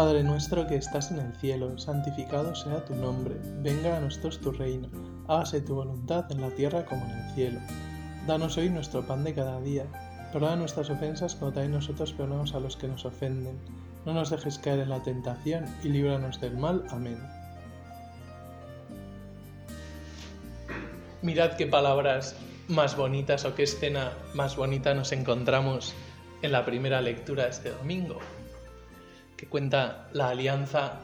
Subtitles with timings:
[0.00, 4.50] Padre nuestro que estás en el cielo, santificado sea tu nombre, venga a nosotros tu
[4.50, 4.88] reino,
[5.28, 7.60] hágase tu voluntad en la tierra como en el cielo.
[8.26, 9.84] Danos hoy nuestro pan de cada día,
[10.32, 13.58] perdona nuestras ofensas como también nosotros perdonamos a los que nos ofenden.
[14.06, 16.82] No nos dejes caer en la tentación y líbranos del mal.
[16.88, 17.18] Amén.
[21.20, 22.36] Mirad qué palabras
[22.68, 25.92] más bonitas o qué escena más bonita nos encontramos
[26.40, 28.18] en la primera lectura este domingo
[29.40, 31.00] que cuenta la alianza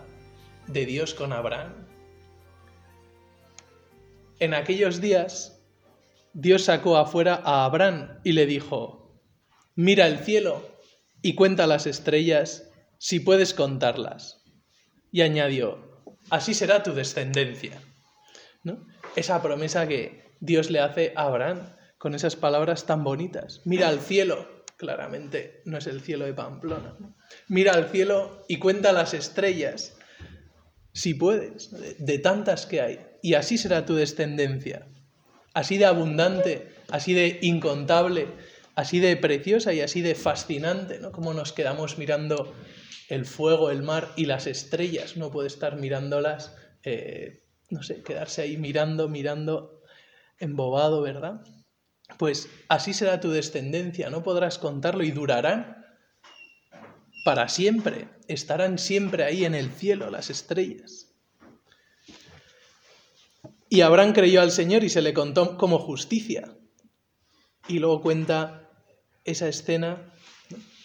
[0.67, 1.73] de Dios con Abraham.
[4.41, 5.59] En aquellos días,
[6.35, 9.19] Dios sacó afuera a Abraham y le dijo,
[9.75, 10.69] mira el cielo
[11.23, 12.69] y cuenta las estrellas
[12.99, 14.45] si puedes contarlas.
[15.11, 17.81] Y añadió, así será tu descendencia.
[19.17, 23.63] Esa promesa que Dios le hace a Abraham con esas palabras tan bonitas.
[23.65, 26.97] Mira al cielo claramente no es el cielo de Pamplona.
[27.49, 29.97] Mira al cielo y cuenta las estrellas,
[30.93, 33.01] si puedes, de, tantas que hay.
[33.23, 34.87] Y así será tu descendencia,
[35.55, 38.29] así de abundante, así de incontable,
[38.75, 41.13] así de preciosa y así de fascinante, ¿no?
[41.13, 42.55] Como nos quedamos mirando
[43.09, 48.43] el fuego, el mar y las estrellas, no puede estar mirándolas, eh, no sé, quedarse
[48.43, 49.83] ahí mirando, mirando,
[50.39, 51.41] embobado, ¿verdad?
[52.19, 55.85] Pues así será tu descendencia, no podrás contarlo y durarán
[57.25, 61.13] para siempre, estarán siempre ahí en el cielo las estrellas.
[63.69, 66.57] Y Abraham creyó al Señor y se le contó como justicia.
[67.67, 68.71] Y luego cuenta
[69.25, 70.15] esa escena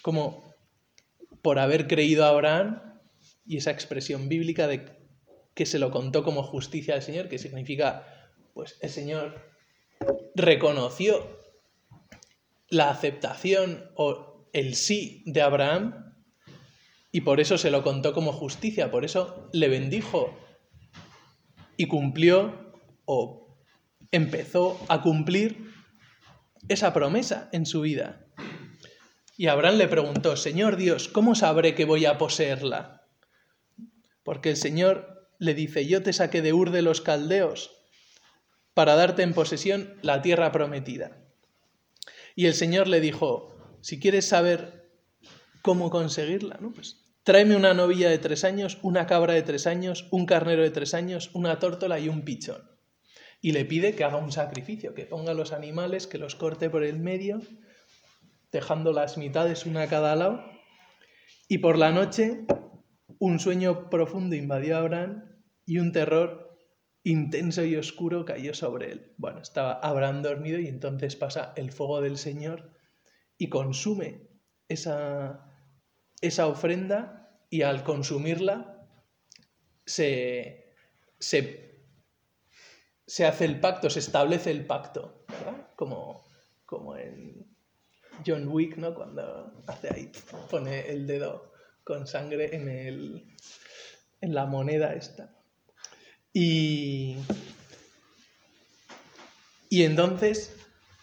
[0.01, 0.51] como
[1.43, 2.99] por haber creído a Abraham
[3.45, 4.99] y esa expresión bíblica de
[5.53, 8.07] que se lo contó como justicia al Señor, que significa,
[8.53, 9.50] pues el Señor
[10.35, 11.37] reconoció
[12.69, 16.15] la aceptación o el sí de Abraham
[17.11, 20.37] y por eso se lo contó como justicia, por eso le bendijo
[21.75, 22.73] y cumplió
[23.05, 23.57] o
[24.11, 25.73] empezó a cumplir
[26.69, 28.25] esa promesa en su vida.
[29.37, 33.07] Y Abraham le preguntó, Señor Dios, ¿cómo sabré que voy a poseerla?
[34.23, 37.80] Porque el Señor le dice, yo te saqué de Ur de los Caldeos
[38.73, 41.17] para darte en posesión la tierra prometida.
[42.35, 44.89] Y el Señor le dijo, si quieres saber
[45.61, 50.25] cómo conseguirla, pues tráeme una novilla de tres años, una cabra de tres años, un
[50.25, 52.69] carnero de tres años, una tórtola y un pichón.
[53.41, 56.83] Y le pide que haga un sacrificio, que ponga los animales, que los corte por
[56.83, 57.41] el medio,
[58.51, 60.43] dejando las mitades una a cada lado.
[61.47, 62.45] Y por la noche
[63.19, 65.23] un sueño profundo invadió a Abraham
[65.65, 66.50] y un terror
[67.03, 69.13] intenso y oscuro cayó sobre él.
[69.17, 72.71] Bueno, estaba Abraham dormido y entonces pasa el fuego del Señor
[73.37, 74.29] y consume
[74.67, 75.51] esa,
[76.21, 78.87] esa ofrenda y al consumirla
[79.85, 80.73] se,
[81.19, 81.83] se,
[83.05, 85.69] se, hace el pacto, se establece el pacto, ¿verdad?
[85.75, 86.23] Como,
[86.65, 87.55] como en
[88.25, 88.93] John Wick, ¿no?
[88.93, 90.11] Cuando hace ahí,
[90.49, 91.51] pone el dedo
[91.83, 93.25] con sangre en, el,
[94.21, 95.40] en la moneda esta.
[96.33, 97.17] Y,
[99.69, 100.55] y entonces,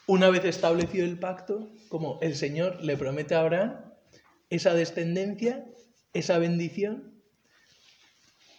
[0.06, 3.76] una vez establecido el pacto, como el Señor le promete a Abraham,
[4.50, 5.66] esa descendencia,
[6.12, 7.22] esa bendición,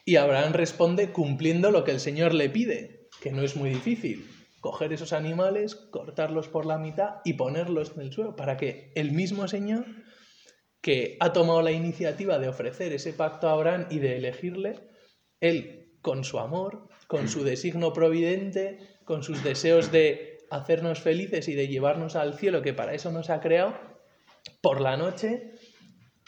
[0.05, 4.27] y Abraham responde cumpliendo lo que el Señor le pide, que no es muy difícil,
[4.59, 9.11] coger esos animales, cortarlos por la mitad y ponerlos en el suelo, para que el
[9.11, 9.85] mismo Señor
[10.81, 14.79] que ha tomado la iniciativa de ofrecer ese pacto a Abraham y de elegirle,
[15.41, 21.55] él con su amor, con su designo providente, con sus deseos de hacernos felices y
[21.55, 23.75] de llevarnos al cielo, que para eso nos ha creado,
[24.61, 25.53] por la noche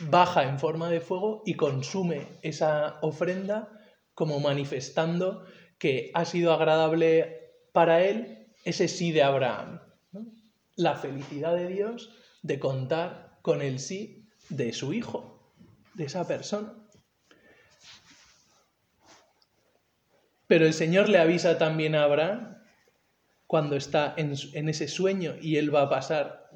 [0.10, 3.70] baja en forma de fuego y consume esa ofrenda
[4.14, 5.46] como manifestando
[5.78, 9.82] que ha sido agradable para él ese sí de Abraham.
[10.76, 12.12] La felicidad de Dios
[12.42, 15.54] de contar con el sí de su hijo,
[15.94, 16.74] de esa persona.
[20.52, 22.58] Pero el Señor le avisa también a Abraham
[23.48, 24.34] cuando está en,
[24.68, 26.50] ese sueño y él va a pasar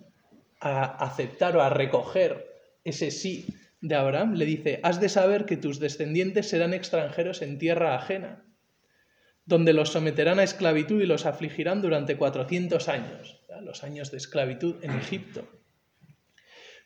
[0.59, 2.45] a aceptar o a recoger
[2.83, 3.45] ese sí
[3.79, 8.43] de Abraham, le dice, has de saber que tus descendientes serán extranjeros en tierra ajena,
[9.45, 14.75] donde los someterán a esclavitud y los afligirán durante 400 años, los años de esclavitud
[14.83, 15.47] en Egipto.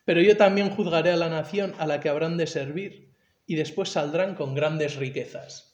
[0.05, 3.15] Pero yo también juzgaré a la nación a la que habrán de servir,
[3.47, 5.68] y después saldrán con grandes riquezas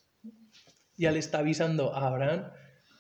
[0.98, 2.52] ya le está avisando a Abraham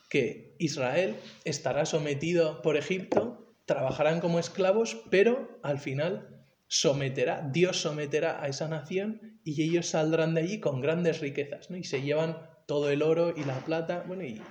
[0.09, 8.41] que Israel estará sometido por Egipto, trabajarán como esclavos, pero al final someterá, Dios someterá
[8.41, 11.77] a esa nación y ellos saldrán de allí con grandes riquezas, ¿no?
[11.77, 12.37] Y se llevan
[12.67, 14.41] todo el oro y la plata, bueno, y,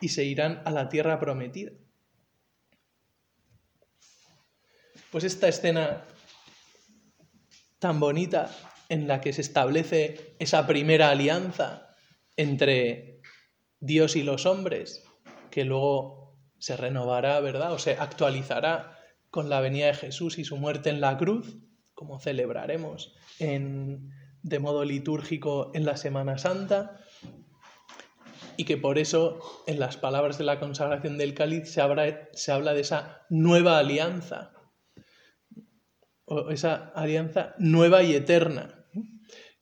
[0.00, 1.72] y se irán a la tierra prometida.
[5.10, 6.04] Pues esta escena
[7.78, 8.50] tan bonita
[8.88, 11.93] en la que se establece esa primera alianza
[12.36, 13.20] entre
[13.80, 15.04] Dios y los hombres,
[15.50, 17.72] que luego se renovará, ¿verdad?
[17.72, 18.98] O se actualizará
[19.30, 21.58] con la venida de Jesús y su muerte en la cruz,
[21.94, 27.00] como celebraremos de modo litúrgico en la Semana Santa,
[28.56, 31.80] y que por eso en las palabras de la consagración del cáliz se
[32.32, 34.52] se habla de esa nueva alianza,
[36.26, 38.83] o esa alianza nueva y eterna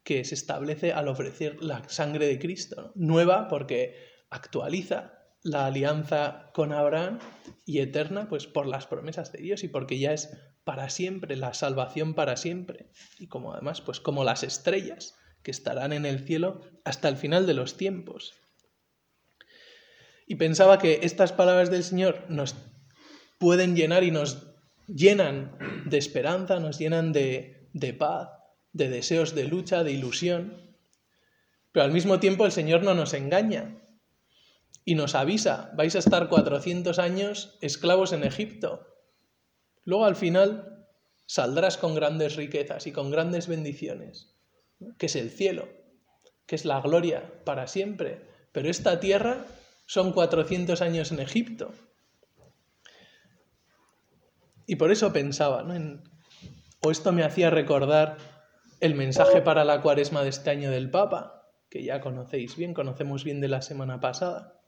[0.04, 2.92] que se establece al ofrecer la sangre de Cristo.
[2.94, 3.96] Nueva porque
[4.30, 7.18] actualiza la alianza con Abraham
[7.66, 10.30] y eterna, pues por las promesas de Dios y porque ya es
[10.64, 12.90] para siempre, la salvación para siempre.
[13.18, 17.46] Y como además, pues como las estrellas que estarán en el cielo hasta el final
[17.46, 18.34] de los tiempos.
[20.26, 22.54] Y pensaba que estas palabras del Señor nos
[23.38, 24.46] pueden llenar y nos
[24.86, 28.28] llenan de esperanza, nos llenan de, de paz,
[28.72, 30.76] de deseos de lucha, de ilusión.
[31.72, 33.78] Pero al mismo tiempo el Señor no nos engaña
[34.84, 38.86] y nos avisa, vais a estar 400 años esclavos en Egipto.
[39.84, 40.86] Luego al final
[41.26, 44.34] saldrás con grandes riquezas y con grandes bendiciones,
[44.98, 45.68] que es el cielo,
[46.46, 48.26] que es la gloria para siempre.
[48.52, 49.46] Pero esta tierra
[49.86, 51.72] son 400 años en Egipto.
[54.66, 56.02] Y por eso pensaba, ¿no?
[56.80, 58.16] o esto me hacía recordar
[58.82, 63.22] el mensaje para la cuaresma de este año del Papa, que ya conocéis bien, conocemos
[63.22, 64.60] bien de la semana pasada.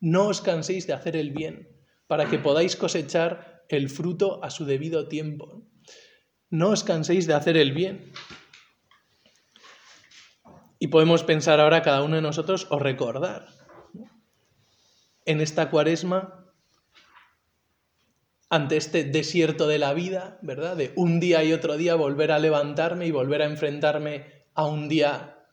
[0.00, 1.70] No os canséis de hacer el bien,
[2.06, 5.66] para que podáis cosechar el fruto a su debido tiempo.
[6.50, 8.12] No os canséis de hacer el bien.
[10.78, 13.46] Y podemos pensar ahora cada uno de nosotros o recordar
[15.24, 16.43] en esta cuaresma,
[18.54, 20.76] ante este desierto de la vida, ¿verdad?
[20.76, 24.88] De un día y otro día volver a levantarme y volver a enfrentarme a un
[24.88, 25.44] día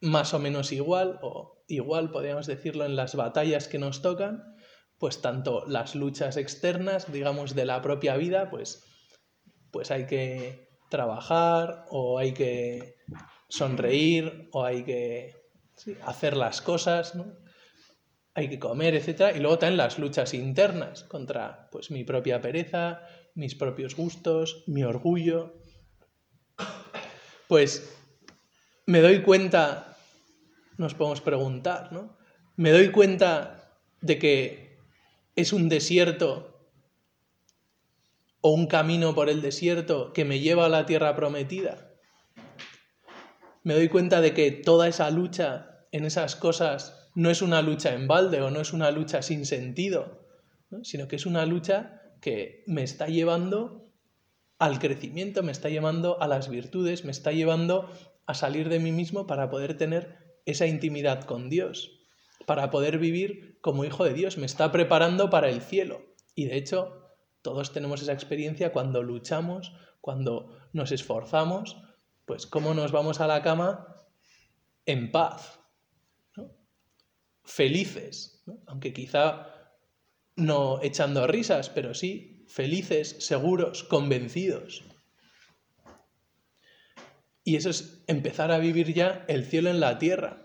[0.00, 4.56] más o menos igual o igual podríamos decirlo en las batallas que nos tocan,
[4.98, 8.82] pues tanto las luchas externas, digamos, de la propia vida, pues,
[9.70, 12.96] pues hay que trabajar o hay que
[13.48, 15.36] sonreír o hay que
[16.02, 17.26] hacer las cosas, ¿no?
[18.38, 19.34] Hay que comer, etc.
[19.34, 23.02] Y luego también las luchas internas contra pues, mi propia pereza,
[23.34, 25.60] mis propios gustos, mi orgullo.
[27.48, 27.98] Pues
[28.86, 29.96] me doy cuenta
[30.76, 32.16] nos podemos preguntar, ¿no?
[32.54, 34.78] Me doy cuenta de que
[35.34, 36.70] es un desierto
[38.40, 41.90] o un camino por el desierto que me lleva a la tierra prometida.
[43.64, 47.94] Me doy cuenta de que toda esa lucha en esas cosas no es una lucha
[47.94, 50.20] en balde o no es una lucha sin sentido,
[50.84, 53.90] sino que es una lucha que me está llevando
[54.60, 57.90] al crecimiento, me está llevando a las virtudes, me está llevando
[58.26, 61.90] a salir de mí mismo para poder tener esa intimidad con Dios,
[62.46, 64.38] para poder vivir como hijo de Dios.
[64.38, 66.02] Me está preparando para el cielo.
[66.36, 67.02] Y de hecho,
[67.42, 71.78] todos tenemos esa experiencia cuando luchamos, cuando nos esforzamos,
[72.26, 73.96] pues cómo nos vamos a la cama
[74.86, 75.57] en paz,
[77.48, 79.48] felices, aunque quizá
[80.36, 84.84] no echando risas, pero sí felices, seguros, convencidos.
[87.42, 90.42] Y eso es empezar a vivir ya el cielo en la tierra.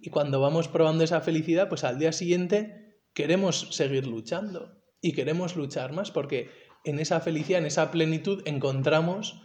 [0.00, 5.56] Y cuando vamos probando esa felicidad, pues al día siguiente queremos seguir luchando y queremos
[5.56, 6.50] luchar más porque
[6.84, 9.42] en esa felicidad, en esa plenitud encontramos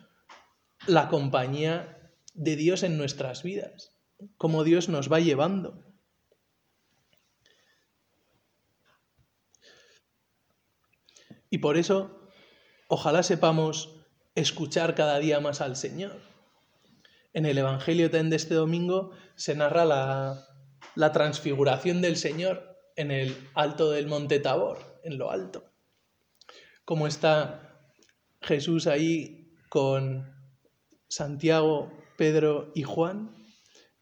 [0.88, 3.98] la compañía de Dios en nuestras vidas,
[4.38, 5.91] cómo Dios nos va llevando.
[11.52, 12.28] Y por eso,
[12.88, 13.96] ojalá sepamos
[14.34, 16.32] escuchar cada día más al Señor
[17.34, 23.92] en el Evangelio de este domingo se narra la, transfiguración del Señor en el alto
[23.92, 25.64] del monte Tabor, en lo alto.
[26.84, 27.88] Cómo está
[28.42, 30.30] Jesús ahí con
[31.08, 33.36] Santiago, Pedro y Juan,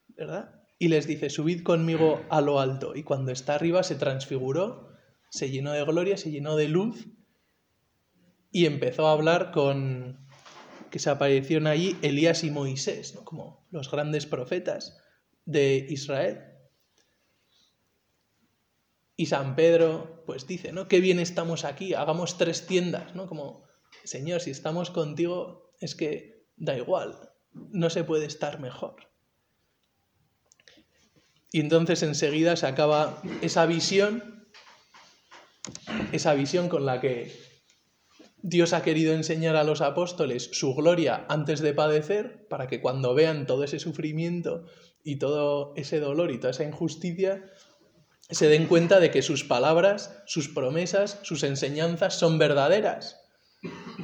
[0.08, 0.62] ¿verdad?
[0.78, 2.96] Y les dice, subid conmigo a lo alto.
[2.96, 4.88] Y cuando está arriba se transfiguró,
[5.30, 7.06] se llenó de gloria, se llenó de luz
[8.50, 10.26] y empezó a hablar con,
[10.90, 14.98] que se aparecieron allí Elías y Moisés, como los grandes profetas
[15.44, 16.44] de Israel.
[19.16, 20.88] Y San Pedro, pues dice, ¿no?
[20.88, 23.26] Qué bien estamos aquí, hagamos tres tiendas, ¿no?
[23.26, 23.68] Como
[24.04, 29.10] Señor, si estamos contigo, es que da igual, no se puede estar mejor.
[31.52, 34.48] Y entonces enseguida se acaba esa visión,
[36.12, 37.49] esa visión con la que
[38.42, 43.14] Dios ha querido enseñar a los apóstoles su gloria antes de padecer, para que cuando
[43.14, 44.64] vean todo ese sufrimiento
[45.04, 47.44] y todo ese dolor y toda esa injusticia,
[48.30, 53.20] se den cuenta de que sus palabras, sus promesas, sus enseñanzas son verdaderas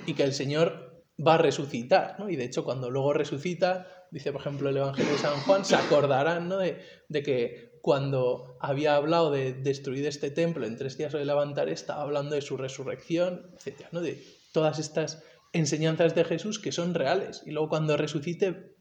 [0.06, 2.16] y que el Señor va a resucitar.
[2.18, 2.28] ¿no?
[2.28, 5.76] Y de hecho, cuando luego resucita, dice por ejemplo el Evangelio de San Juan, se
[5.76, 6.58] acordarán ¿no?
[6.58, 11.24] de, de que cuando había hablado de destruir este templo en tres días o de
[11.24, 13.86] levantar, estaba hablando de su resurrección, etc.
[13.92, 14.00] ¿no?
[14.00, 17.44] De todas estas enseñanzas de Jesús que son reales.
[17.46, 18.74] Y luego cuando resucite,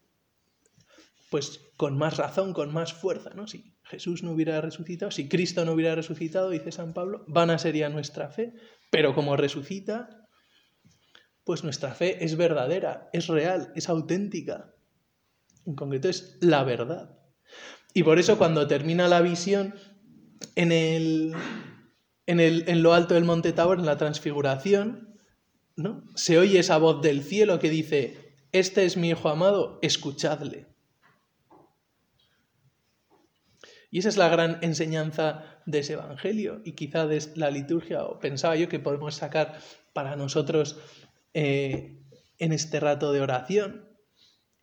[1.29, 3.45] pues con más razón, con más fuerza, ¿no?
[3.45, 7.89] Si Jesús no hubiera resucitado, si Cristo no hubiera resucitado, dice San Pablo, vana sería
[7.89, 8.53] nuestra fe.
[8.89, 10.27] Pero como resucita,
[11.43, 14.73] pues nuestra fe es verdadera, es real, es auténtica.
[15.67, 17.19] En concreto es la verdad.
[17.97, 19.73] Y por eso cuando termina la visión
[20.55, 21.33] en, el,
[22.25, 25.17] en, el, en lo alto del monte Tabor, en la transfiguración,
[25.77, 26.03] ¿no?
[26.13, 30.67] se oye esa voz del cielo que dice, este es mi Hijo amado, escuchadle.
[33.89, 38.19] Y esa es la gran enseñanza de ese Evangelio y quizá de la liturgia, o
[38.19, 39.57] pensaba yo que podemos sacar
[39.93, 40.77] para nosotros
[41.33, 42.03] eh,
[42.39, 43.87] en este rato de oración,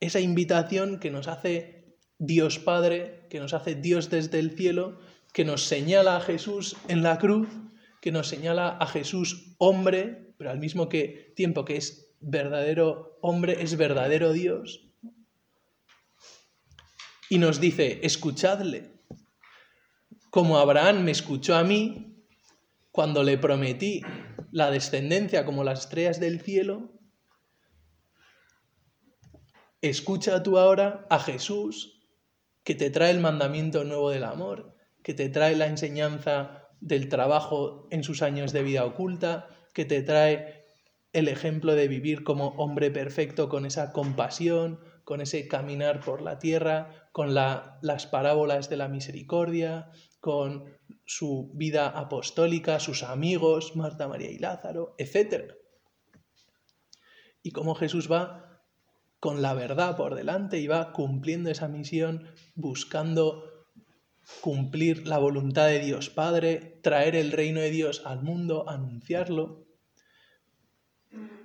[0.00, 1.82] esa invitación que nos hace
[2.24, 4.98] Dios Padre, que nos hace Dios desde el cielo,
[5.32, 7.48] que nos señala a Jesús en la cruz,
[8.02, 13.62] que nos señala a Jesús hombre, pero al mismo que, tiempo que es verdadero hombre,
[13.62, 14.86] es verdadero Dios.
[17.30, 19.00] Y nos dice, escuchadle,
[20.28, 22.22] como Abraham me escuchó a mí
[22.90, 24.02] cuando le prometí
[24.50, 26.92] la descendencia como las estrellas del cielo,
[29.80, 32.01] escucha tú ahora a Jesús
[32.64, 37.86] que te trae el mandamiento nuevo del amor, que te trae la enseñanza del trabajo
[37.90, 40.62] en sus años de vida oculta, que te trae
[41.12, 46.38] el ejemplo de vivir como hombre perfecto con esa compasión, con ese caminar por la
[46.38, 49.90] tierra, con las parábolas de la misericordia,
[50.20, 50.64] con
[51.04, 55.52] su vida apostólica, sus amigos, Marta, María y Lázaro, etc.
[57.42, 58.51] Y cómo Jesús va
[59.22, 62.26] con la verdad por delante y va cumpliendo esa misión,
[62.56, 63.68] buscando
[64.40, 69.64] cumplir la voluntad de Dios Padre, traer el reino de Dios al mundo, anunciarlo.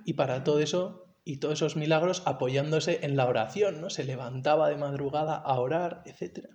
[0.04, 3.90] Y para todo eso y todos esos milagros apoyándose en la oración, ¿no?
[3.90, 6.48] Se levantaba de madrugada a orar, etc.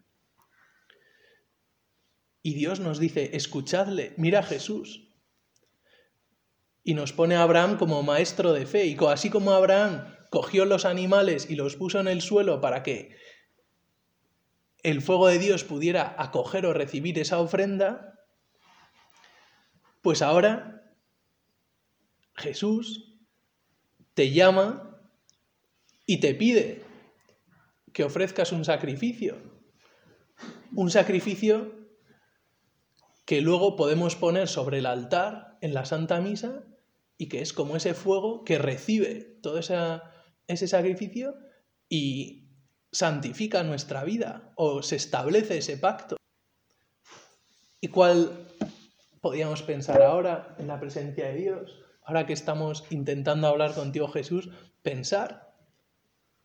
[2.41, 5.15] Y Dios nos dice, escuchadle, mira a Jesús.
[6.83, 8.87] Y nos pone a Abraham como maestro de fe.
[8.87, 13.15] Y así como Abraham cogió los animales y los puso en el suelo para que
[14.81, 18.19] el fuego de Dios pudiera acoger o recibir esa ofrenda,
[20.01, 20.91] pues ahora
[22.33, 23.13] Jesús
[24.15, 24.99] te llama
[26.07, 26.81] y te pide
[27.93, 29.37] que ofrezcas un sacrificio.
[30.73, 31.75] Un sacrificio
[33.25, 36.63] que luego podemos poner sobre el altar en la Santa Misa
[37.19, 40.09] y que es como ese fuego que recibe toda esa
[40.53, 41.35] ese sacrificio
[41.89, 42.49] y
[42.91, 46.17] santifica nuestra vida o se establece ese pacto.
[47.81, 48.47] ¿Y cuál
[49.19, 51.83] podríamos pensar ahora en la presencia de Dios?
[52.03, 54.49] Ahora que estamos intentando hablar contigo Jesús,
[54.81, 55.53] pensar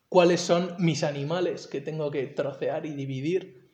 [0.09, 3.71] cuáles son mis animales que tengo que trocear y dividir.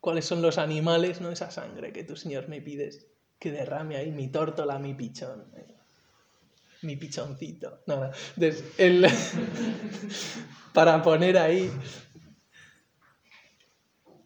[0.00, 3.06] ¿Cuáles son los animales, no esa sangre que tú, Señor, me pides
[3.38, 5.52] que derrame ahí mi tórtola, mi pichón?
[6.82, 7.82] Mi pichoncito.
[7.86, 8.10] No,
[10.72, 11.70] para poner ahí.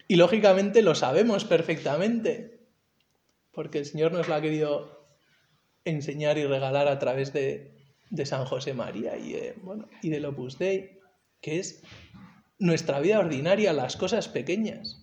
[0.09, 2.61] Y lógicamente lo sabemos perfectamente,
[3.53, 5.07] porque el Señor nos lo ha querido
[5.85, 7.75] enseñar y regalar a través de,
[8.25, 11.01] San José María y, de, bueno, y del Opus Dei,
[11.41, 11.83] que es
[12.59, 15.03] nuestra vida ordinaria, las cosas pequeñas.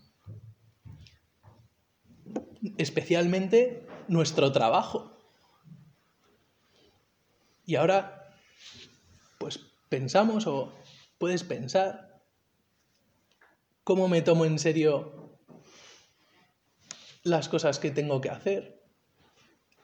[2.78, 5.13] Especialmente nuestro trabajo.
[7.66, 8.36] Y ahora,
[9.40, 10.74] pues pensamos o
[11.18, 12.22] puedes pensar
[13.84, 15.38] cómo me tomo en serio
[17.24, 18.84] las cosas que tengo que hacer,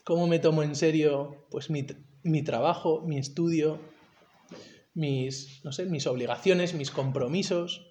[0.04, 1.86] cómo me tomo en serio pues mi,
[2.24, 3.80] mi trabajo, mi estudio,
[4.94, 7.86] mis, no sé, mis obligaciones, mis compromisos,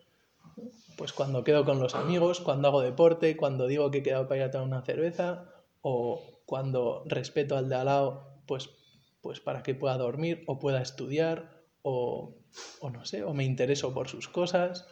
[0.97, 4.41] pues cuando quedo con los amigos, cuando hago deporte, cuando digo que he quedado para
[4.41, 5.49] ir a tomar una cerveza
[5.81, 8.71] o cuando respeto al de al lado, pues
[9.29, 12.35] pues para que pueda dormir o pueda estudiar o,
[12.81, 14.87] o no sé, o me intereso por sus cosas.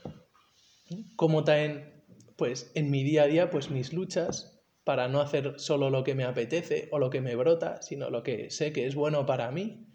[1.16, 2.04] Como también,
[2.36, 6.14] pues en mi día a día, pues mis luchas para no hacer solo lo que
[6.14, 9.50] me apetece o lo que me brota, sino lo que sé que es bueno para
[9.50, 9.86] mí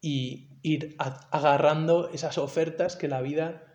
[0.00, 0.94] y ir
[1.32, 3.74] agarrando esas ofertas que la vida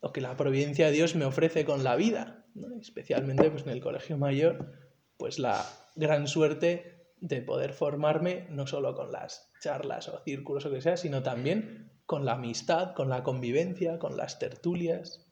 [0.00, 2.46] o que la providencia de Dios me ofrece con la vida,
[2.80, 4.72] especialmente pues, en el colegio mayor,
[5.18, 5.66] pues la
[5.96, 10.96] gran suerte de poder formarme no solo con las charlas o círculos o que sea,
[10.96, 15.26] sino también con la amistad, con la convivencia, con las tertulias.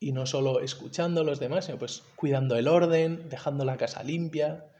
[0.00, 4.02] Y no solo escuchando a los demás, sino pues cuidando el orden, dejando la casa
[4.02, 4.70] limpia,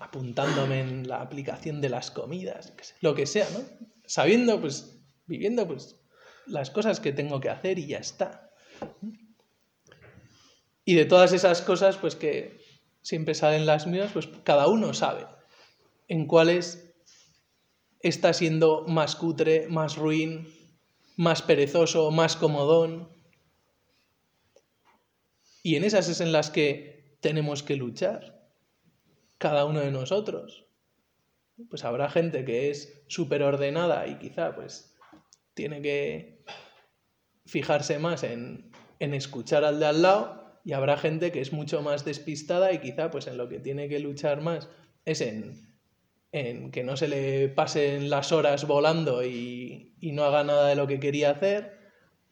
[0.00, 3.60] apuntándome en la aplicación de las comidas, lo que sea, ¿no?
[4.06, 5.96] Sabiendo, pues, viviendo, pues,
[6.46, 8.50] las cosas que tengo que hacer y ya está.
[10.88, 12.60] Y de todas esas cosas, pues que
[13.02, 15.26] siempre salen las mías, pues cada uno sabe
[16.06, 16.94] en cuáles
[17.98, 20.48] está siendo más cutre, más ruin,
[21.16, 23.08] más perezoso, más comodón.
[25.64, 28.48] Y en esas es en las que tenemos que luchar
[29.38, 30.68] cada uno de nosotros.
[31.68, 34.94] Pues habrá gente que es súper ordenada y quizá pues
[35.54, 36.44] tiene que
[37.44, 41.80] fijarse más en, en escuchar al de al lado y habrá gente que es mucho
[41.80, 44.68] más despistada y quizá pues en lo que tiene que luchar más
[45.04, 45.76] es en,
[46.32, 50.74] en que no se le pasen las horas volando y, y, no haga nada de
[50.74, 51.78] lo que quería hacer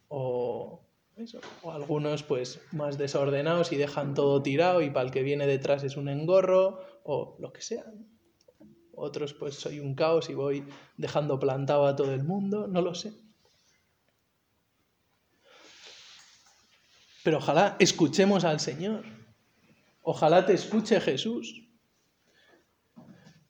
[0.08, 0.84] o,
[1.16, 5.46] eso, o algunos pues más desordenados y dejan todo tirado y para el que viene
[5.46, 7.84] detrás es un engorro o lo que sea.
[8.96, 10.64] Otros pues soy un caos y voy
[10.96, 13.12] dejando plantado a todo el mundo, no lo sé.
[17.24, 19.02] Pero ojalá escuchemos al Señor.
[20.02, 21.62] Ojalá te escuche Jesús.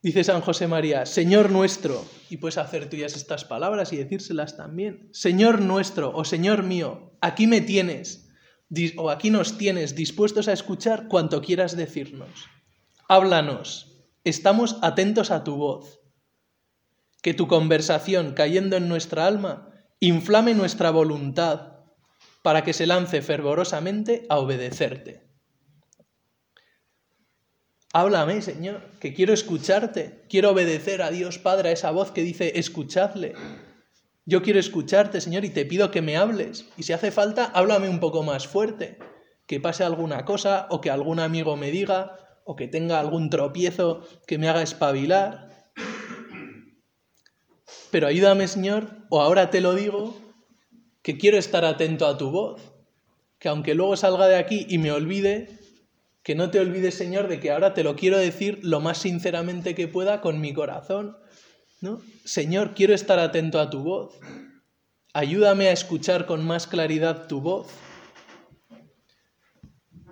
[0.01, 5.09] Dice San José María, Señor nuestro, y puedes hacer tuyas estas palabras y decírselas también.
[5.13, 8.29] Señor nuestro o Señor mío, aquí me tienes,
[8.97, 12.29] o aquí nos tienes dispuestos a escuchar cuanto quieras decirnos.
[13.09, 16.01] Háblanos, estamos atentos a tu voz.
[17.23, 21.74] Que tu conversación, cayendo en nuestra alma, inflame nuestra voluntad
[22.45, 25.23] para que se lance fervorosamente a obedecerte.
[27.95, 32.59] Háblame, Señor, que quiero escucharte, quiero obedecer a Dios Padre, a esa voz que dice,
[32.59, 33.33] escuchadle.
[34.27, 36.67] Yo quiero escucharte, Señor, y te pido que me hables.
[36.77, 38.99] Y si hace falta, háblame un poco más fuerte,
[39.47, 44.07] que pase alguna cosa o que algún amigo me diga o que tenga algún tropiezo
[44.27, 45.49] que me haga espabilar.
[47.91, 50.15] Pero ayúdame, Señor, o ahora te lo digo,
[51.05, 52.63] que quiero estar atento a tu voz,
[53.39, 55.61] que aunque luego salga de aquí y me olvide,
[56.23, 59.75] que no te olvides, Señor, de que ahora te lo quiero decir lo más sinceramente
[59.75, 61.19] que pueda con mi corazón.
[61.83, 62.01] ¿no?
[62.25, 64.19] Señor, quiero estar atento a tu voz.
[65.13, 67.67] Ayúdame a escuchar con más claridad tu voz.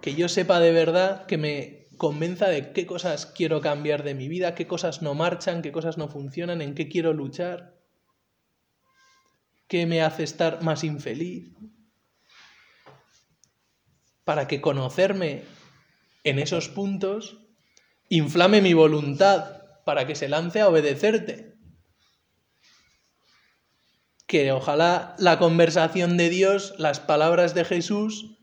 [0.03, 4.29] Que yo sepa de verdad que me convenza de qué cosas quiero cambiar de mi
[4.29, 7.72] vida, qué cosas no marchan, qué cosas no funcionan, en qué quiero luchar,
[9.73, 11.51] qué me hace estar más infeliz.
[14.23, 15.45] Para que conocerme
[16.25, 17.39] en esos puntos
[18.11, 21.55] inflame mi voluntad para que se lance a obedecerte.
[24.27, 28.37] Que ojalá la conversación de Dios, las palabras de Jesús,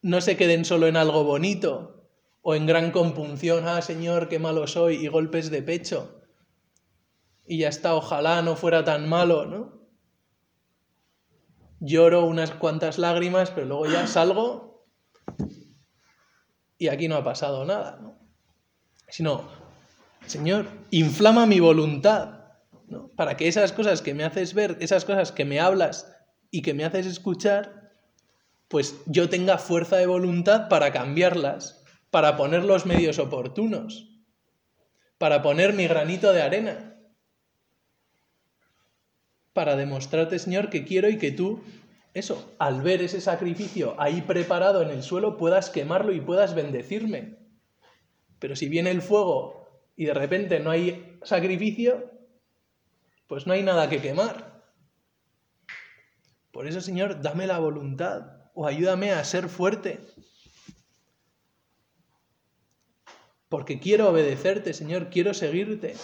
[0.00, 2.08] no se queden solo en algo bonito,
[2.40, 6.22] o en gran compunción, ah Señor, qué malo soy, y golpes de pecho.
[7.44, 9.75] Y ya está, ojalá no fuera tan malo, ¿no?
[11.80, 14.86] Lloro unas cuantas lágrimas, pero luego ya salgo
[16.78, 18.18] y aquí no ha pasado nada, ¿no?
[19.08, 19.48] Sino,
[20.26, 22.40] Señor, inflama mi voluntad,
[22.88, 23.08] ¿no?
[23.08, 26.12] Para que esas cosas que me haces ver, esas cosas que me hablas
[26.50, 27.92] y que me haces escuchar,
[28.68, 34.08] pues yo tenga fuerza de voluntad para cambiarlas para poner los medios oportunos,
[35.18, 36.95] para poner mi granito de arena,
[39.56, 41.62] para demostrarte, Señor, que quiero y que tú,
[42.12, 47.38] eso, al ver ese sacrificio ahí preparado en el suelo, puedas quemarlo y puedas bendecirme.
[48.38, 49.66] Pero si viene el fuego
[49.96, 52.10] y de repente no hay sacrificio,
[53.28, 54.62] pues no hay nada que quemar.
[56.52, 60.00] Por eso, Señor, dame la voluntad o ayúdame a ser fuerte,
[63.48, 65.96] porque quiero obedecerte, Señor, quiero seguirte.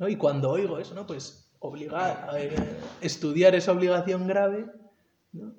[0.00, 0.08] ¿No?
[0.08, 1.06] Y cuando oigo eso, ¿no?
[1.06, 2.38] Pues obligar, a
[3.00, 4.66] estudiar es obligación grave,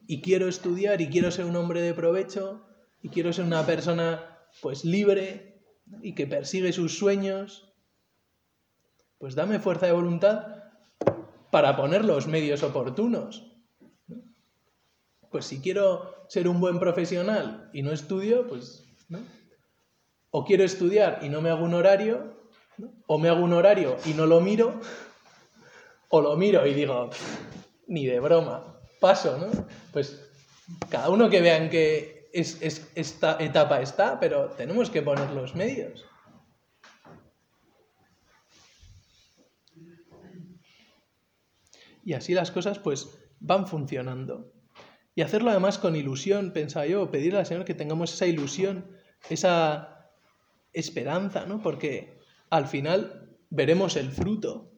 [0.05, 2.65] y quiero estudiar y quiero ser un hombre de provecho,
[3.01, 5.61] y quiero ser una persona pues libre
[6.01, 7.73] y que persigue sus sueños,
[9.17, 10.63] pues dame fuerza de voluntad
[11.51, 13.47] para poner los medios oportunos.
[15.29, 19.19] Pues si quiero ser un buen profesional y no estudio, pues ¿no?
[20.31, 22.41] o quiero estudiar y no me hago un horario,
[23.05, 24.79] o me hago un horario y no lo miro,
[26.11, 27.09] o lo miro y digo,
[27.87, 29.47] ni de broma, paso, ¿no?
[29.91, 30.29] Pues
[30.89, 32.61] cada uno que vea en qué es,
[32.95, 36.05] esta etapa está, pero tenemos que poner los medios.
[42.03, 44.53] Y así las cosas pues van funcionando.
[45.13, 48.97] Y hacerlo además con ilusión, pensaba yo, pedirle al Señor que tengamos esa ilusión,
[49.29, 50.09] esa
[50.73, 51.61] esperanza, ¿no?
[51.61, 52.17] Porque
[52.49, 54.70] al final veremos el fruto.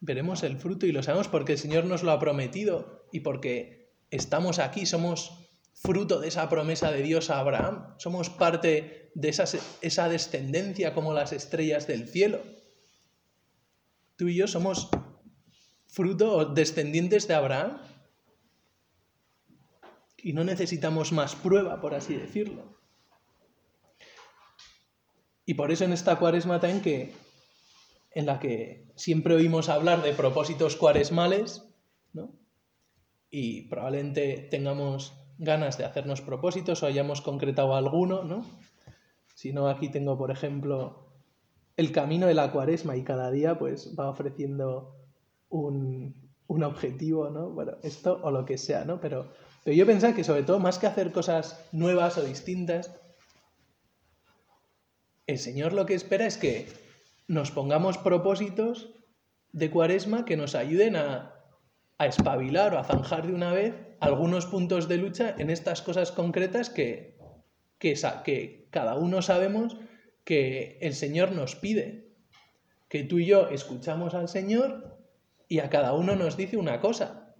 [0.00, 3.94] Veremos el fruto y lo sabemos porque el Señor nos lo ha prometido y porque
[4.10, 9.44] estamos aquí, somos fruto de esa promesa de Dios a Abraham, somos parte de esa,
[9.80, 12.40] esa descendencia como las estrellas del cielo.
[14.16, 14.88] Tú y yo somos
[15.86, 17.80] fruto o descendientes de Abraham
[20.18, 22.76] y no necesitamos más prueba, por así decirlo.
[25.44, 27.14] Y por eso en esta cuaresma también que,
[28.16, 31.68] en la que siempre oímos hablar de propósitos cuaresmales,
[32.14, 32.32] ¿no?
[33.30, 38.46] y probablemente tengamos ganas de hacernos propósitos o hayamos concretado alguno, ¿no?
[39.34, 41.10] Si no, aquí tengo, por ejemplo,
[41.76, 44.96] el camino de la cuaresma y cada día pues va ofreciendo
[45.50, 47.50] un, un objetivo, ¿no?
[47.50, 48.98] Bueno, esto o lo que sea, ¿no?
[48.98, 49.30] Pero,
[49.62, 52.98] pero yo pensaba que sobre todo, más que hacer cosas nuevas o distintas,
[55.26, 56.85] el Señor lo que espera es que
[57.28, 58.94] nos pongamos propósitos
[59.52, 61.32] de cuaresma que nos ayuden a,
[61.98, 66.68] espabilar o a zanjar de una vez algunos puntos de lucha en estas cosas concretas
[66.68, 67.16] que,
[67.78, 69.78] que, que cada uno sabemos
[70.24, 72.12] que el Señor nos pide.
[72.88, 74.98] Que tú y yo escuchamos al Señor
[75.48, 77.34] y a cada uno nos dice una cosa.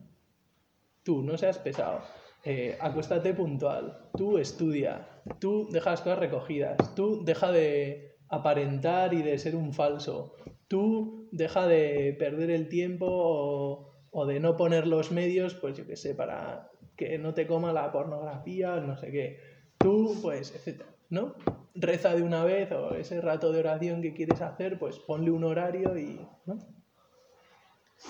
[1.03, 2.01] Tú no seas pesado.
[2.45, 5.09] Eh, acuéstate puntual, tú estudia,
[5.41, 10.35] tú deja las cosas recogidas, tú deja de aparentar y de ser un falso,
[10.69, 15.97] tú deja de perder el tiempo o, de no poner los medios, pues yo qué
[15.97, 19.41] sé, para que no te coma la pornografía, no sé qué,
[19.79, 21.35] tú, pues, etcétera, ¿no?
[21.75, 25.45] Reza de una vez o ese rato de oración que quieres hacer, pues ponle un
[25.45, 26.59] horario y, ¿no?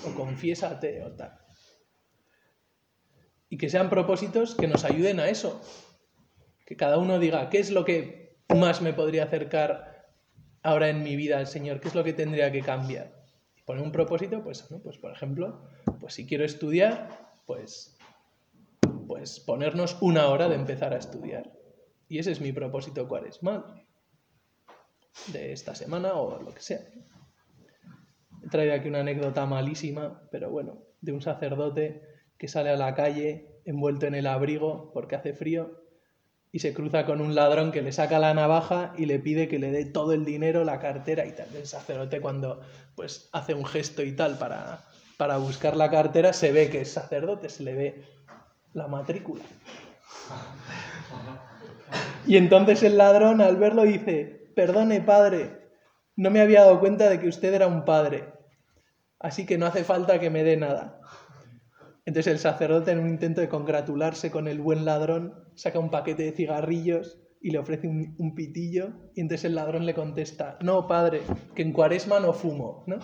[0.05, 1.46] O confiésate o tal
[3.48, 5.61] y que sean propósitos que nos ayuden a eso.
[6.64, 9.96] Que cada uno diga, ¿qué es lo que más me podría acercar
[10.66, 11.81] ahora en mi vida al Señor?
[11.81, 13.12] ¿Qué es lo que tendría que cambiar?
[13.64, 15.62] Poner un propósito, pues, pues por ejemplo,
[16.00, 17.09] pues si quiero estudiar,
[17.46, 17.96] pues,
[19.07, 21.52] pues ponernos una hora de empezar a estudiar.
[22.09, 23.85] Y ese es mi propósito cuaresmal
[25.29, 26.81] de esta semana o lo que sea.
[28.44, 32.02] He traído aquí una anécdota malísima, pero bueno, de un sacerdote
[32.38, 35.86] que sale a la calle envuelto en el abrigo porque hace frío
[36.57, 39.59] y se cruza con un ladrón que le saca la navaja y le pide que
[39.59, 41.55] le dé todo el dinero, la cartera y tal.
[41.55, 42.62] El sacerdote cuando
[42.95, 44.81] pues hace un gesto y tal para,
[45.19, 48.05] para buscar la cartera se ve que es sacerdote, se le ve
[48.73, 49.45] la matrícula.
[52.27, 55.69] Y entonces el ladrón al verlo dice, perdone padre,
[56.16, 58.33] no me había dado cuenta de que usted era un padre,
[59.19, 61.03] así que no hace falta que me dé nada.
[62.07, 66.23] Entonces el sacerdote, en un intento de congratularse con el buen ladrón, saca un paquete
[66.23, 68.92] de cigarrillos y le ofrece un, pitillo.
[69.14, 71.23] Y entonces el ladrón le contesta, no, padre,
[71.55, 72.97] que en cuaresma no fumo, ¿no?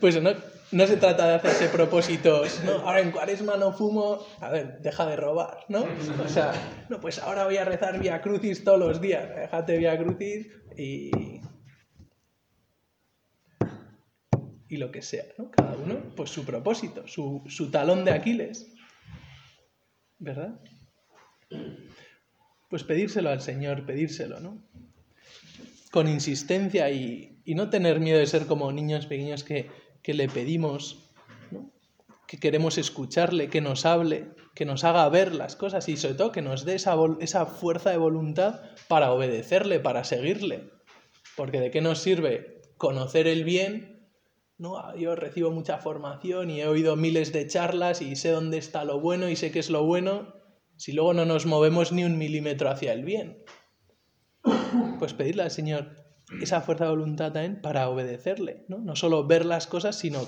[0.00, 0.30] pues no,
[0.72, 2.72] no se trata de hacerse propósitos, ¿no?
[2.72, 5.86] Ahora en cuaresma no fumo, a ver, deja de robar, ¿no?
[6.22, 6.52] O sea,
[6.90, 11.40] no, pues ahora voy a rezar Via Crucis todos los días, déjate Via Crucis y
[14.76, 15.50] y lo que sea, ¿no?
[15.50, 18.72] Cada uno, pues su propósito, su, talón de Aquiles,
[20.18, 20.60] ¿verdad?
[22.68, 24.62] Pues pedírselo al Señor, pedírselo, ¿no?
[25.90, 29.70] Con insistencia y, no tener miedo de ser como niños pequeños que,
[30.04, 31.10] le pedimos,
[32.26, 36.32] que queremos escucharle, que nos hable, que nos haga ver las cosas y sobre todo
[36.32, 40.70] que nos dé esa, esa fuerza de voluntad para obedecerle, para seguirle.
[41.36, 43.95] Porque de qué nos sirve conocer el bien
[44.58, 44.78] ¿no?
[44.78, 48.84] Ah, yo recibo mucha formación y he oído miles de charlas y sé dónde está
[48.84, 50.34] lo bueno y sé qué es lo bueno,
[50.76, 53.44] si luego no nos movemos ni un milímetro hacia el bien.
[54.98, 56.06] Pues pedirle al Señor
[56.40, 58.78] esa fuerza de voluntad también para obedecerle, ¿no?
[58.78, 60.26] No solo ver las cosas, sino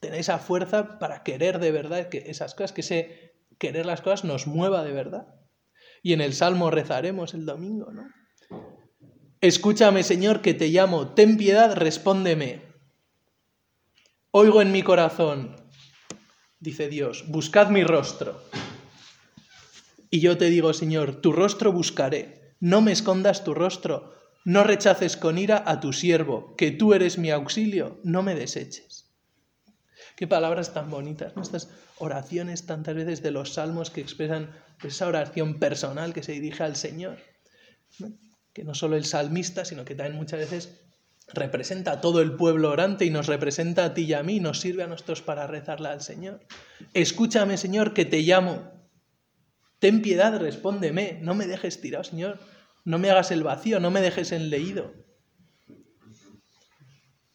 [0.00, 4.24] tener esa fuerza para querer de verdad que esas cosas, que ese, querer las cosas
[4.24, 5.34] nos mueva de verdad.
[6.02, 8.02] Y en el Salmo rezaremos el domingo, ¿no?
[9.40, 12.71] Escúchame, Señor, que te llamo, ten piedad, respóndeme.
[14.34, 15.54] Oigo en mi corazón,
[16.58, 18.42] dice Dios, buscad mi rostro.
[20.10, 24.14] Y yo te digo, Señor, tu rostro buscaré, no me escondas tu rostro,
[24.44, 29.10] no rechaces con ira a tu siervo, que tú eres mi auxilio, no me deseches.
[30.16, 31.68] Qué palabras tan bonitas, Estas
[31.98, 34.50] oraciones tantas veces de los salmos que expresan
[34.82, 37.18] esa oración personal que se dirige al Señor
[38.52, 40.80] que no solo el salmista, sino que también muchas veces
[41.34, 44.60] representa a todo el pueblo orante y nos representa a ti y a mí, nos
[44.60, 46.40] sirve a nosotros para rezarle al Señor.
[46.94, 48.70] Escúchame, Señor, que te llamo.
[49.78, 52.38] Ten piedad, respóndeme, no me dejes tirado, Señor.
[52.84, 54.92] No me hagas el vacío, no me dejes en leído.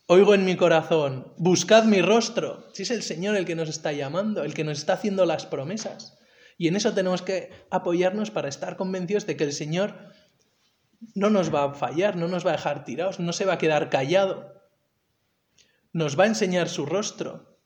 [0.10, 2.70] Oigo en mi corazón, buscad mi rostro.
[2.74, 5.46] Si es el Señor el que nos está llamando, el que nos está haciendo las
[5.46, 6.18] promesas.
[6.58, 9.96] Y en eso tenemos que apoyarnos para estar convencidos de que el Señor
[11.16, 13.58] no nos va a fallar, no nos va a dejar tirados, no se va a
[13.58, 14.54] quedar callado.
[15.94, 17.58] Nos va a enseñar su rostro.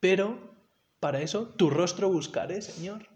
[0.00, 0.54] Pero
[1.00, 3.08] para eso tu rostro buscaré, Señor.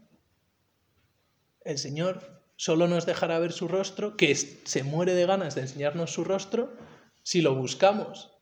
[1.65, 6.13] El Señor solo nos dejará ver su rostro, que se muere de ganas de enseñarnos
[6.13, 6.73] su rostro,
[7.23, 8.33] si lo buscamos.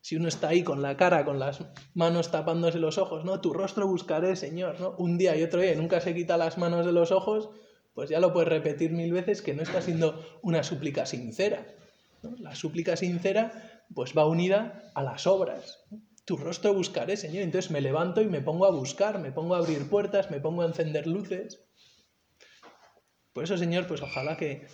[0.00, 1.60] Si uno está ahí con la cara, con las
[1.94, 3.40] manos tapándose los ojos, ¿no?
[3.40, 4.96] Tu rostro buscaré, Señor, ¿no?
[4.98, 7.50] Un día y otro día nunca se quita las manos de los ojos,
[7.94, 11.66] pues ya lo puedes repetir mil veces que no está siendo una súplica sincera.
[12.38, 15.84] La súplica sincera pues va unida a las obras.
[16.24, 17.42] Tu rostro buscaré, Señor.
[17.42, 20.62] Entonces me levanto y me pongo a buscar, me pongo a abrir puertas, me pongo
[20.62, 21.64] a encender luces.
[23.32, 24.66] Por eso, Señor, pues ojalá que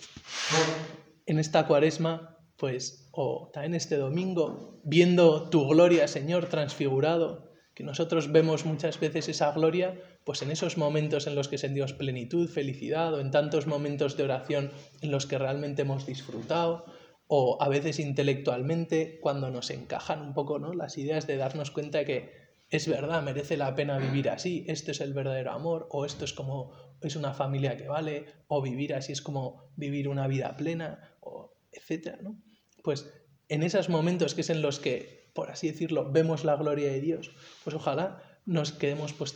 [1.25, 8.31] en esta cuaresma, pues, o también este domingo, viendo tu gloria, Señor, transfigurado, que nosotros
[8.31, 13.13] vemos muchas veces esa gloria, pues en esos momentos en los que sentimos plenitud, felicidad,
[13.13, 16.85] o en tantos momentos de oración en los que realmente hemos disfrutado,
[17.27, 20.73] o a veces intelectualmente, cuando nos encajan un poco ¿no?
[20.73, 25.01] las ideas de darnos cuenta que es verdad, merece la pena vivir así, esto es
[25.01, 29.13] el verdadero amor, o esto es como es una familia que vale, o vivir así
[29.13, 32.37] es como vivir una vida plena, o etcétera, ¿no?
[32.83, 33.11] Pues
[33.47, 37.01] en esos momentos que es en los que por así decirlo, vemos la gloria de
[37.01, 37.31] Dios,
[37.63, 39.33] pues ojalá nos quedemos pues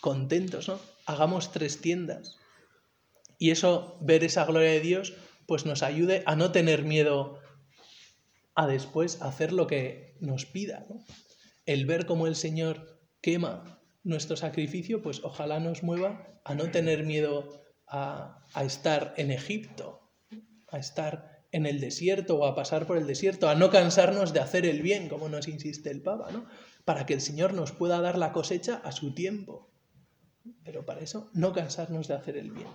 [0.00, 0.80] contentos, ¿no?
[1.06, 2.36] Hagamos tres tiendas.
[3.38, 5.14] Y eso, ver esa gloria de Dios,
[5.46, 7.38] pues nos ayude a no tener miedo
[8.54, 10.86] a después hacer lo que nos pida.
[11.66, 17.04] El ver cómo el Señor quema nuestro sacrificio, pues ojalá nos mueva a no tener
[17.04, 20.00] miedo a, a estar en Egipto,
[20.68, 24.40] a estar en el desierto o a pasar por el desierto, a no cansarnos de
[24.40, 26.46] hacer el bien, como nos insiste el Papa, ¿no?
[26.84, 29.70] Para que el Señor nos pueda dar la cosecha a su tiempo.
[30.64, 32.68] Pero para eso, no cansarnos de hacer el bien.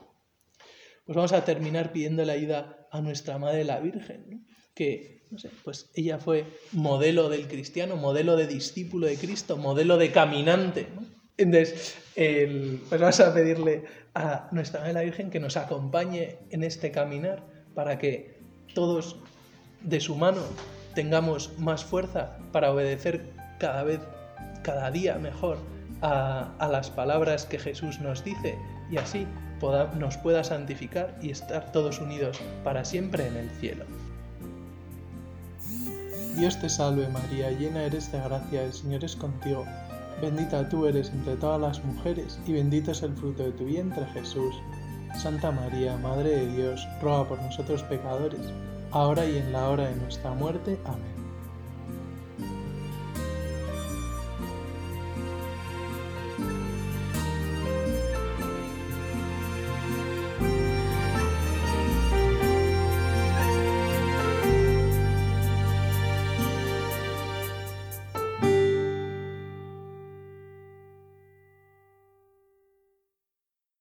[1.05, 5.51] Pues vamos a terminar pidiendo la ayuda a nuestra Madre la Virgen, que, no sé,
[5.63, 10.87] pues ella fue modelo del cristiano, modelo de discípulo de Cristo, modelo de caminante.
[11.37, 13.83] Entonces, pues vamos a pedirle
[14.15, 18.39] a nuestra Madre la Virgen que nos acompañe en este caminar para que
[18.73, 19.17] todos
[19.81, 20.41] de su mano
[20.95, 23.99] tengamos más fuerza para obedecer cada vez,
[24.63, 25.57] cada día mejor
[26.01, 28.57] a, las palabras que Jesús nos dice
[28.91, 29.27] y así
[29.97, 33.85] nos pueda santificar y estar todos unidos para siempre en el cielo.
[36.35, 39.65] Dios te salve María, llena eres de gracia, el Señor es contigo.
[40.21, 44.05] Bendita tú eres entre todas las mujeres y bendito es el fruto de tu vientre
[44.13, 44.55] Jesús.
[45.17, 48.41] Santa María, Madre de Dios, ruega por nosotros pecadores,
[48.91, 50.77] ahora y en la hora de nuestra muerte.
[50.85, 51.14] Amén.